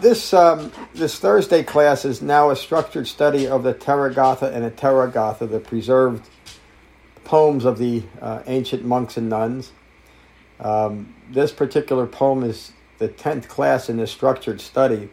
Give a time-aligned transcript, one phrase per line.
[0.00, 4.70] This um, this Thursday class is now a structured study of the Theragatha and the
[4.70, 6.28] Therigatha, the preserved
[7.24, 9.72] poems of the uh, ancient monks and nuns.
[10.60, 15.08] Um, this particular poem is the tenth class in this structured study.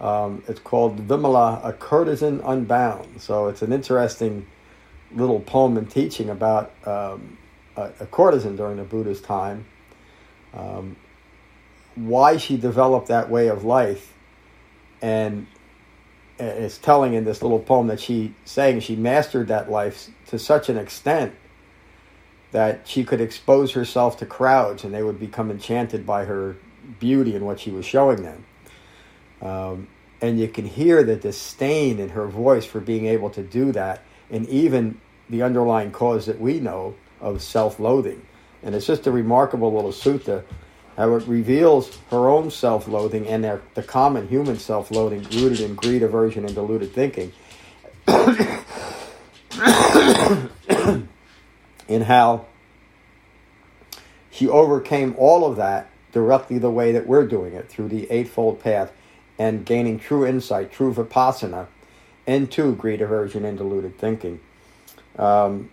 [0.00, 3.20] Um, it's called Vimala, a courtesan unbound.
[3.20, 4.46] So it's an interesting
[5.12, 7.38] little poem and teaching about um,
[7.76, 9.64] a, a, courtesan during the Buddha's time.
[10.52, 10.96] Um,
[11.94, 14.14] why she developed that way of life
[15.00, 15.46] and
[16.38, 20.68] it's telling in this little poem that she saying she mastered that life to such
[20.68, 21.34] an extent
[22.50, 26.56] that she could expose herself to crowds and they would become enchanted by her
[26.98, 28.44] beauty and what she was showing them.
[29.42, 29.88] Um,
[30.20, 34.02] and you can hear the disdain in her voice for being able to do that
[34.30, 38.24] and even the underlying cause that we know of self-loathing.
[38.62, 40.44] And it's just a remarkable little sutta
[40.96, 45.60] how it reveals her own self loathing and their, the common human self loathing rooted
[45.60, 47.32] in greed, aversion, and deluded thinking.
[51.88, 52.44] in how
[54.30, 58.60] she overcame all of that directly the way that we're doing it through the Eightfold
[58.60, 58.92] Path
[59.38, 61.66] and gaining true insight, true vipassana
[62.26, 64.40] into greed, aversion, and deluded thinking.
[65.18, 65.70] Um,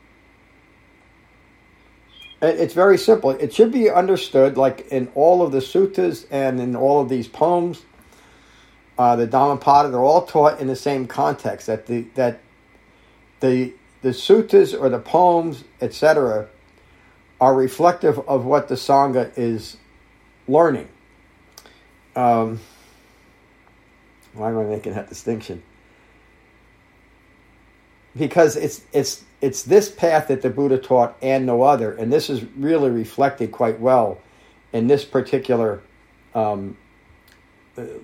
[2.41, 3.31] it's very simple.
[3.31, 7.27] It should be understood, like in all of the suttas and in all of these
[7.27, 7.83] poems,
[8.97, 11.67] uh, the Dhammapada, they're all taught in the same context.
[11.67, 12.39] That the that
[13.39, 16.47] the the suttas or the poems, etc.,
[17.39, 19.77] are reflective of what the sangha is
[20.47, 20.87] learning.
[22.15, 22.59] Um,
[24.33, 25.63] why am I making that distinction?
[28.15, 31.93] Because it's it's it's this path that the Buddha taught and no other.
[31.93, 34.19] And this is really reflected quite well
[34.73, 35.81] in this particular
[36.35, 36.77] um,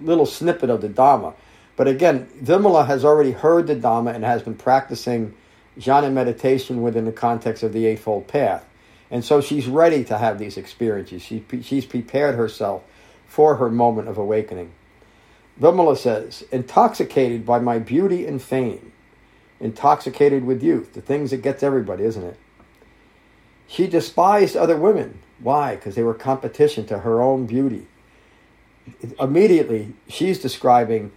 [0.02, 1.34] little snippet of the Dhamma.
[1.76, 5.36] But again, Vimala has already heard the Dhamma and has been practicing
[5.80, 8.68] jhana meditation within the context of the Eightfold Path.
[9.12, 11.22] And so she's ready to have these experiences.
[11.22, 12.84] She, she's prepared herself
[13.28, 14.72] for her moment of awakening.
[15.62, 18.92] Vimala says, intoxicated by my beauty and fame,
[19.60, 22.38] intoxicated with youth, the things that gets everybody, isn't it?
[23.68, 25.20] She despised other women.
[25.40, 25.76] Why?
[25.76, 27.88] Because they were competition to her own beauty.
[29.20, 31.12] Immediately, she's describing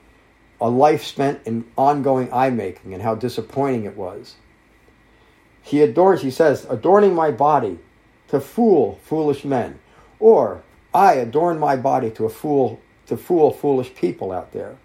[0.61, 4.35] a life spent in ongoing eye making and how disappointing it was.
[5.63, 7.79] He adorns, he says, adorning my body
[8.29, 9.79] to fool foolish men.
[10.19, 10.63] Or
[10.93, 14.77] I adorn my body to a fool to fool foolish people out there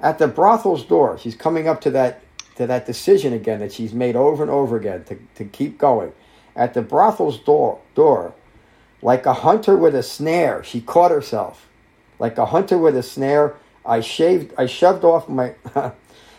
[0.00, 1.18] at the brothel's door.
[1.18, 2.22] She's coming up to that
[2.56, 6.12] to that decision again that she's made over and over again to, to keep going.
[6.56, 8.34] At the brothel's door door,
[9.00, 11.68] like a hunter with a snare, she caught herself.
[12.18, 13.56] Like a hunter with a snare,
[13.86, 15.54] I shaved I shoved off my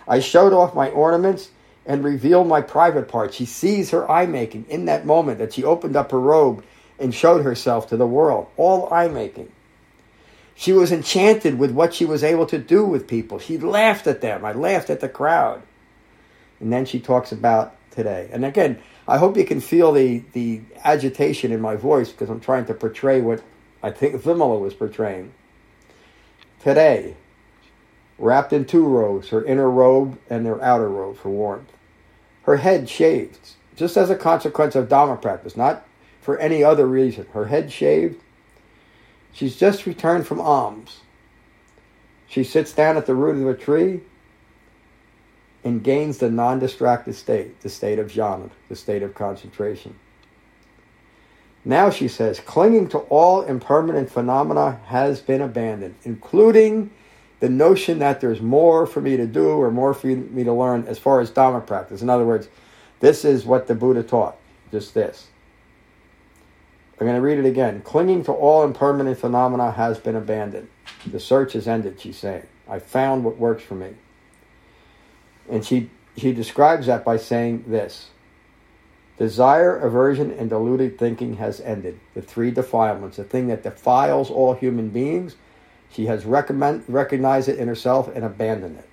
[0.08, 1.50] I showed off my ornaments
[1.86, 3.36] and revealed my private parts.
[3.36, 6.64] She sees her eye making in that moment that she opened up her robe
[7.00, 8.48] and showed herself to the world.
[8.58, 9.52] All eye making.
[10.60, 13.40] She was enchanted with what she was able to do with people.
[13.40, 14.44] She laughed at them.
[14.44, 15.62] I laughed at the crowd.
[16.60, 18.30] And then she talks about today.
[18.34, 18.78] And again,
[19.08, 22.74] I hope you can feel the, the agitation in my voice because I'm trying to
[22.74, 23.42] portray what
[23.82, 25.32] I think Vimala was portraying.
[26.60, 27.16] Today,
[28.18, 31.72] wrapped in two robes, her inner robe and her outer robe for warmth.
[32.44, 35.88] Her head shaved, just as a consequence of Dhamma practice, not
[36.20, 37.28] for any other reason.
[37.32, 38.22] Her head shaved,
[39.34, 41.00] She's just returned from alms.
[42.28, 44.02] She sits down at the root of a tree
[45.64, 49.96] and gains the non distracted state, the state of jhana, the state of concentration.
[51.66, 56.92] Now, she says, clinging to all impermanent phenomena has been abandoned, including
[57.40, 60.86] the notion that there's more for me to do or more for me to learn
[60.88, 62.02] as far as Dhamma practice.
[62.02, 62.50] In other words,
[63.00, 64.38] this is what the Buddha taught,
[64.72, 65.28] just this.
[67.00, 67.82] I'm going to read it again.
[67.82, 70.68] Clinging to all impermanent phenomena has been abandoned.
[71.08, 72.46] The search has ended, she's saying.
[72.68, 73.96] I found what works for me.
[75.50, 78.10] And she, she describes that by saying this
[79.18, 82.00] Desire, aversion, and deluded thinking has ended.
[82.14, 85.36] The three defilements, the thing that defiles all human beings,
[85.92, 88.90] she has recommend, recognized it in herself and abandoned it.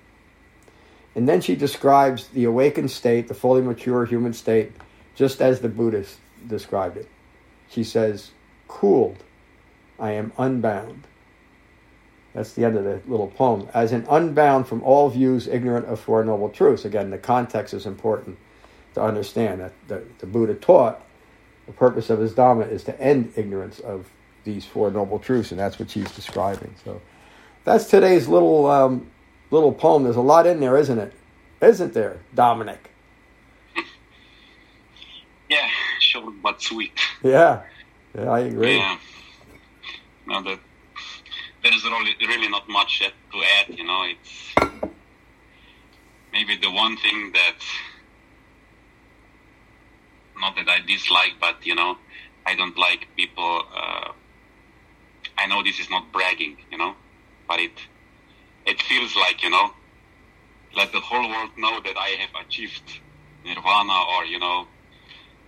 [1.15, 4.71] And then she describes the awakened state, the fully mature human state,
[5.15, 6.17] just as the Buddhists
[6.47, 7.09] described it.
[7.69, 8.31] She says,
[8.67, 9.23] cooled,
[9.99, 11.07] I am unbound.
[12.33, 13.67] That's the end of the little poem.
[13.73, 16.85] As an unbound from all views, ignorant of Four Noble Truths.
[16.85, 18.37] Again, the context is important
[18.93, 21.01] to understand that the, the Buddha taught
[21.65, 24.09] the purpose of his Dhamma is to end ignorance of
[24.43, 26.73] these Four Noble Truths, and that's what she's describing.
[26.85, 27.01] So
[27.63, 29.09] that's today's little um,
[29.51, 30.03] little poem.
[30.03, 31.13] There's a lot in there, isn't it?
[31.61, 32.91] Isn't there, Dominic?
[36.43, 36.97] But sweet.
[37.23, 37.63] Yeah,
[38.17, 38.77] yeah, I agree.
[38.77, 38.97] Yeah.
[40.27, 40.59] No, that
[41.63, 43.77] there's really really not much to add.
[43.77, 44.55] You know, it's
[46.31, 47.59] maybe the one thing that
[50.39, 51.97] not that I dislike, but you know,
[52.45, 53.63] I don't like people.
[53.75, 54.11] Uh,
[55.37, 56.95] I know this is not bragging, you know,
[57.47, 57.77] but it
[58.65, 59.71] it feels like you know,
[60.75, 62.99] let the whole world know that I have achieved
[63.45, 64.67] nirvana, or you know,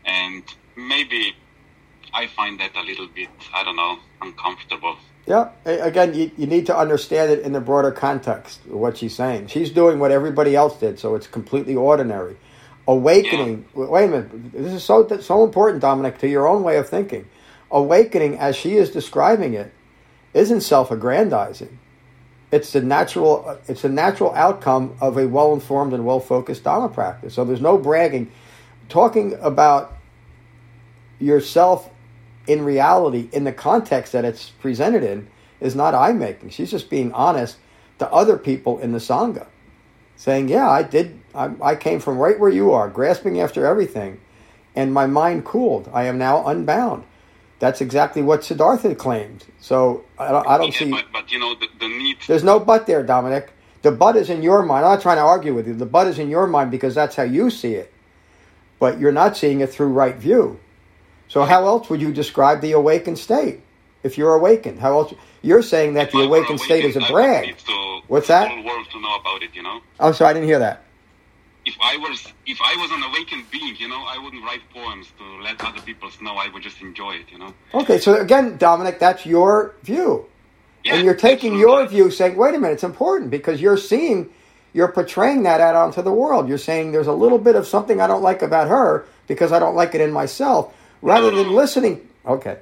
[0.06, 0.44] and
[0.88, 1.36] maybe
[2.14, 4.98] I find that a little bit, I don't know, uncomfortable.
[5.28, 9.16] Yeah, again, you, you need to understand it in the broader context of what she's
[9.16, 9.48] saying.
[9.48, 12.36] She's doing what everybody else did, so it's completely ordinary.
[12.88, 13.86] Awakening, yeah.
[13.86, 17.28] wait a minute, this is so, so important, Dominic, to your own way of thinking.
[17.70, 19.72] Awakening, as she is describing it,
[20.34, 21.78] isn't self aggrandizing.
[22.52, 26.90] It's the natural, it's a natural outcome of a well informed and well focused Dharma
[26.90, 27.36] practice.
[27.36, 28.32] So there's no bragging.
[28.88, 29.99] Talking about
[31.20, 31.90] yourself
[32.48, 35.28] in reality, in the context that it's presented in,
[35.60, 36.50] is not I making.
[36.50, 37.58] She's just being honest
[38.00, 39.46] to other people in the Sangha,
[40.16, 44.20] saying, Yeah, I did, I, I came from right where you are, grasping after everything,
[44.76, 45.90] and my mind cooled.
[45.94, 47.04] I am now unbound.
[47.60, 49.46] That's exactly what Siddhartha claimed.
[49.60, 50.92] So I don't, I don't yeah, see.
[50.92, 52.18] But, but, you know, the, the need.
[52.26, 53.52] There's no but there, Dominic.
[53.82, 54.86] The but is in your mind.
[54.86, 55.74] I'm not trying to argue with you.
[55.74, 57.94] The but is in your mind because that's how you see it.
[58.80, 60.60] But you're not seeing it through right view.
[61.30, 63.62] So how else would you describe the awakened state?
[64.04, 65.14] If you're awakened, how else?
[65.42, 67.58] You're saying that if the awakened state is a brag.
[67.58, 68.50] To, What's that?
[68.66, 69.82] world to know about it, you know.
[70.00, 70.84] Oh, sorry, I didn't hear that.
[71.66, 75.08] If I was, if I was an awakened being, you know, I wouldn't write poems
[75.20, 76.36] to let other people know.
[76.36, 77.54] I would just enjoy it, you know.
[77.76, 80.26] Okay, so again, Dominic, that's your view,
[80.84, 84.30] Yeah, and you're taking your view, saying, "Wait a minute, it's important because you're seeing,
[84.74, 86.50] you're portraying that out onto the world.
[86.50, 89.60] You're saying there's a little bit of something I don't like about her because I
[89.60, 92.58] don't like it in myself, rather than listening." Okay.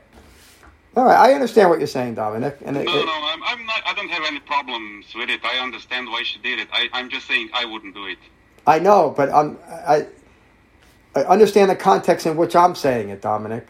[0.95, 3.81] All right, I understand what you're saying, Dominic, and it, No, no, I'm, I'm not.
[3.85, 5.41] I don't have any problems with it.
[5.45, 6.67] I understand why she did it.
[6.73, 8.17] I, I'm just saying I wouldn't do it.
[8.65, 10.07] I know, but um, I,
[11.15, 13.67] I understand the context in which I'm saying it, Dominic.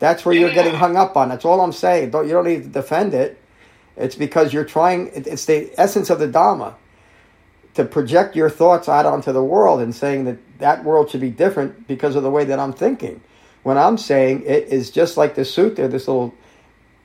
[0.00, 0.54] That's where you're Yeah.
[0.54, 1.28] getting hung up on.
[1.28, 2.10] That's all I'm saying.
[2.10, 3.40] Don't you don't need to defend it.
[3.96, 5.10] It's because you're trying.
[5.14, 6.74] It's the essence of the Dhamma
[7.74, 11.30] to project your thoughts out onto the world and saying that that world should be
[11.30, 13.20] different because of the way that I'm thinking.
[13.62, 16.34] When I'm saying it is just like the sutta, this little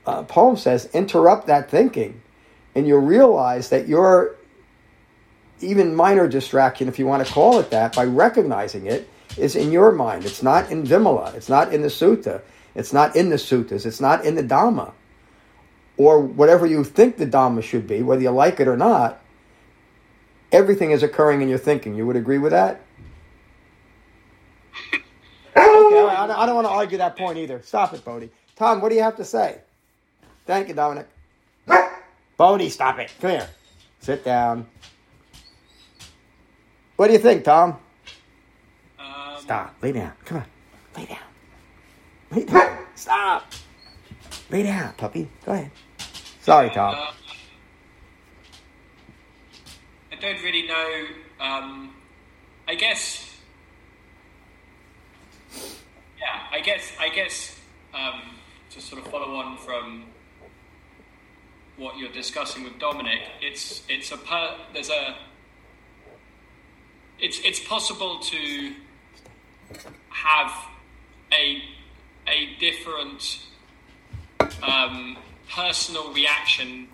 [0.06, 2.22] uh, poem says, interrupt that thinking,
[2.74, 4.36] and you'll realize that you're
[5.60, 9.72] even minor distraction, if you want to call it that, by recognizing it, is in
[9.72, 10.24] your mind.
[10.24, 11.34] It's not in Vimala.
[11.34, 12.42] It's not in the sutta.
[12.74, 13.86] It's not in the suttas.
[13.86, 14.92] It's not in the Dhamma.
[15.96, 19.22] Or whatever you think the Dhamma should be, whether you like it or not,
[20.52, 21.94] everything is occurring in your thinking.
[21.94, 22.82] You would agree with that?
[26.04, 27.60] Okay, I don't, I don't want to argue that point either.
[27.62, 28.30] Stop it, Bodie.
[28.54, 29.60] Tom, what do you have to say?
[30.46, 31.08] Thank you, Dominic.
[32.36, 33.12] Bodie, stop it.
[33.20, 33.48] Come here.
[34.00, 34.66] Sit down.
[36.96, 37.78] What do you think, Tom?
[38.98, 39.06] Um,
[39.38, 39.74] Stop.
[39.82, 40.12] Lay down.
[40.24, 40.46] Come on.
[40.96, 41.18] Lay down.
[42.30, 42.78] Lay down.
[42.94, 43.52] Stop.
[44.50, 45.28] Lay down, puppy.
[45.44, 45.70] Go ahead.
[46.40, 46.94] Sorry, Tom.
[46.94, 47.12] uh,
[50.12, 51.06] I don't really know.
[51.40, 51.94] Um,
[52.68, 53.25] I guess.
[56.26, 56.92] Yeah, I guess.
[56.98, 57.56] I guess
[57.94, 58.20] um,
[58.70, 60.06] to sort of follow on from
[61.76, 65.14] what you're discussing with Dominic, it's it's a per, there's a
[67.20, 68.72] it's it's possible to
[70.08, 70.52] have
[71.32, 71.62] a
[72.26, 73.42] a different
[74.64, 75.16] um,
[75.48, 76.88] personal reaction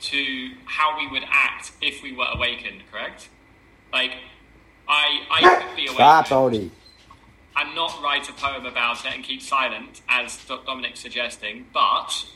[0.00, 2.82] to how we would act if we were awakened.
[2.92, 3.30] Correct?
[3.94, 4.12] Like,
[4.86, 6.83] I I could be Stop, awakened Bodie.
[7.56, 12.26] And not write a poem about it and keep silent, as Dominic's suggesting, but.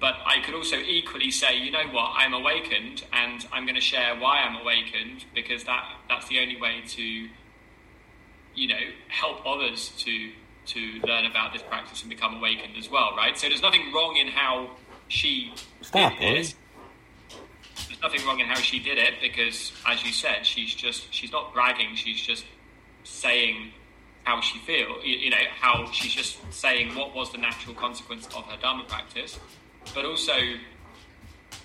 [0.00, 3.80] But I could also equally say, you know what, I'm awakened, and I'm going to
[3.80, 9.90] share why I'm awakened because that that's the only way to, you know, help others
[9.98, 10.30] to
[10.66, 13.36] to learn about this practice and become awakened as well, right?
[13.38, 14.70] So there's nothing wrong in how
[15.08, 16.54] she Stop, did this.
[17.88, 21.32] There's nothing wrong in how she did it because, as you said, she's just she's
[21.32, 21.94] not bragging.
[21.94, 22.44] She's just
[23.04, 23.72] saying
[24.24, 25.02] how she feel.
[25.02, 28.84] You, you know how she's just saying what was the natural consequence of her dharma
[28.84, 29.38] practice,
[29.94, 30.34] but also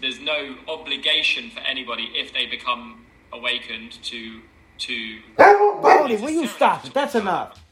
[0.02, 4.42] there's no obligation for anybody if they become awakened to
[4.80, 5.20] to.
[5.38, 6.94] Bodhi, will you stop it?
[6.94, 7.64] That's enough.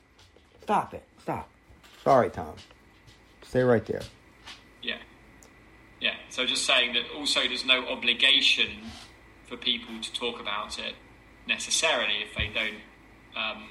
[0.64, 1.04] Stop it.
[1.22, 1.50] Stop.
[2.04, 2.54] Sorry, Tom.
[3.44, 4.02] Stay right there.
[4.82, 4.98] Yeah.
[6.00, 6.16] Yeah.
[6.30, 8.70] So just saying that also there's no obligation
[9.48, 10.96] for people to talk about it
[11.48, 12.80] necessarily if they don't,
[13.36, 13.64] um,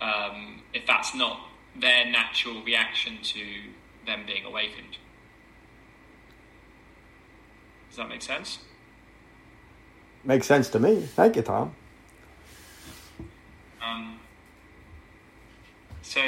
[0.00, 1.40] um, if that's not
[1.78, 3.44] their natural reaction to
[4.06, 4.98] them being awakened.
[7.88, 8.58] Does that make sense?
[10.24, 11.00] Makes sense to me.
[11.00, 11.74] Thank you, Tom.
[13.82, 14.18] Um,
[16.02, 16.20] so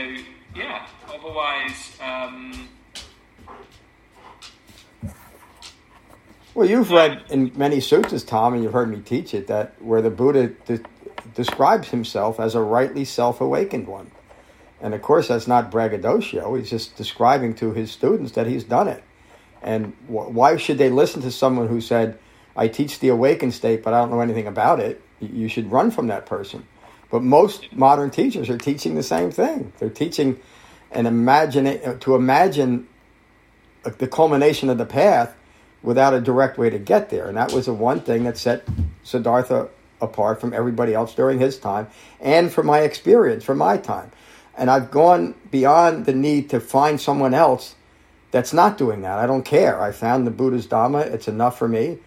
[0.54, 0.86] yeah.
[1.08, 2.68] Otherwise, um,
[6.58, 10.02] Well, you've read in many sutras, Tom, and you've heard me teach it, that where
[10.02, 10.48] the Buddha
[11.38, 14.10] describes himself as a rightly self awakened one.
[14.80, 16.56] And of course, that's not braggadocio.
[16.56, 19.04] He's just describing to his students that he's done it.
[19.62, 22.18] And wh- why should they listen to someone who said,
[22.56, 25.00] I teach the awakened state, but I don't know anything about it?
[25.20, 26.66] You should run from that person.
[27.08, 29.72] But most modern teachers are teaching the same thing.
[29.78, 30.40] They're teaching
[30.90, 32.88] and imagine to imagine
[33.84, 35.36] uh, the culmination of the path
[35.84, 37.28] without a direct way to get there.
[37.28, 38.64] And that was the one thing that set
[39.04, 39.68] Siddhartha
[40.00, 41.88] apart from everybody else during his time
[42.20, 44.10] and from my experience, from my time.
[44.56, 47.76] And I've gone beyond the need to find someone else
[48.30, 49.18] that's not doing that.
[49.18, 49.80] I don't care.
[49.80, 51.06] I found the Buddha's Dhamma.
[51.06, 51.98] It's enough for me.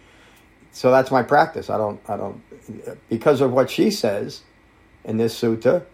[0.70, 1.68] So that's my practice.
[1.70, 2.42] I don't, I don't,
[3.08, 4.42] because of what she says
[5.04, 5.84] in this sutta,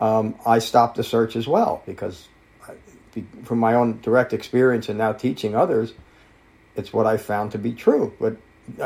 [0.00, 2.28] um, I stopped the search as well because
[2.66, 2.74] I,
[3.44, 5.92] from my own direct experience and now teaching others,
[6.76, 8.12] it's what I found to be true.
[8.18, 8.36] But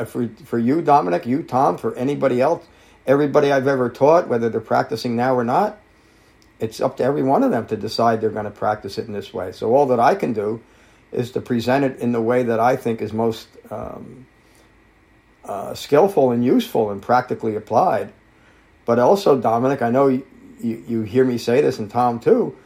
[0.06, 2.64] for for you, Dominic, you, Tom, for anybody else,
[3.06, 5.78] everybody I've ever taught, whether they're practicing now or not,
[6.60, 9.12] it's up to every one of them to decide they're going to practice it in
[9.12, 9.52] this way.
[9.52, 10.62] So all that I can do
[11.12, 14.26] is to present it in the way that I think is most um,
[15.44, 18.12] uh, skillful and useful and practically applied.
[18.84, 20.26] But also, Dominic, I know you,
[20.60, 22.56] you, you hear me say this, and Tom too.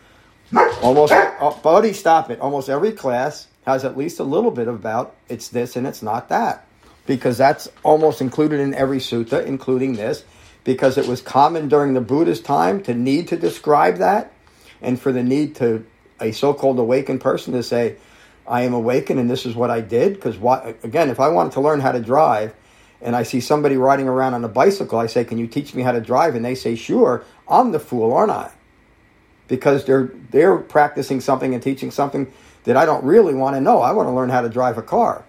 [0.83, 2.41] Almost, oh, Bodhi, stop it.
[2.41, 6.31] Almost every class has at least a little bit about it's this and it's not
[6.31, 6.68] that.
[7.09, 10.25] Because that's almost included in every sutta, including this,
[10.63, 14.31] because it was common during the Buddha's time to need to describe that,
[14.83, 15.87] and for the need to
[16.21, 17.97] a so-called awakened person to say,
[18.47, 20.37] "I am awakened, and this is what I did." Because
[20.85, 22.53] again, if I wanted to learn how to drive,
[23.01, 25.83] and I see somebody riding around on a bicycle, I say, "Can you teach me
[25.83, 28.51] how to drive?" And they say, "Sure." I'm the fool, aren't I?
[29.47, 32.27] Because they're they're practicing something and teaching something
[32.65, 33.81] that I don't really want to know.
[33.81, 35.25] I want to learn how to drive a car.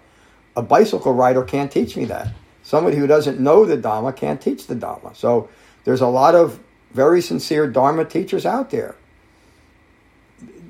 [0.60, 2.34] A bicycle rider can't teach me that.
[2.62, 5.14] Somebody who doesn't know the Dharma can't teach the Dharma.
[5.14, 5.48] So
[5.84, 6.60] there's a lot of
[6.92, 8.94] very sincere Dharma teachers out there.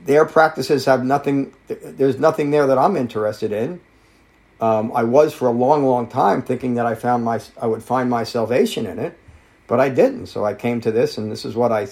[0.05, 3.81] Their practices have nothing, there's nothing there that I'm interested in.
[4.61, 7.83] Um, I was for a long, long time thinking that I found my, I would
[7.83, 9.19] find my salvation in it,
[9.67, 10.27] but I didn't.
[10.27, 11.89] So I came to this, and this is what I,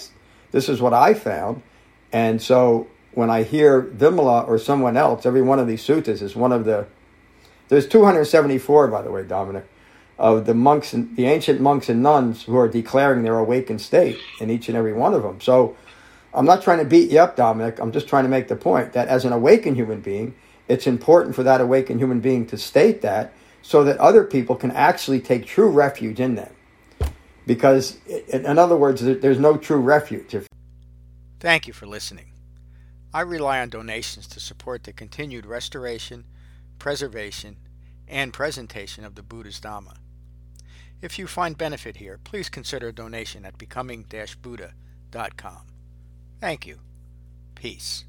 [0.52, 1.62] this is what I found.
[2.12, 6.36] And so when I hear Vimala or someone else, every one of these suttas is
[6.36, 6.86] one of the
[7.68, 9.68] there's 274, by the way, Dominic,
[10.18, 14.18] of the monks and the ancient monks and nuns who are declaring their awakened state
[14.40, 15.40] in each and every one of them.
[15.40, 15.76] So
[16.34, 17.78] I'm not trying to beat you up, Dominic.
[17.78, 20.34] I'm just trying to make the point that as an awakened human being,
[20.66, 23.32] it's important for that awakened human being to state that
[23.62, 26.52] so that other people can actually take true refuge in them.
[27.46, 27.98] Because,
[28.28, 30.34] in other words, there's no true refuge.
[31.40, 32.32] Thank you for listening.
[33.14, 36.24] I rely on donations to support the continued restoration
[36.78, 37.56] preservation,
[38.06, 39.96] and presentation of the Buddha's Dhamma.
[41.00, 45.62] If you find benefit here, please consider a donation at becoming-buddha.com.
[46.40, 46.80] Thank you.
[47.54, 48.04] Peace.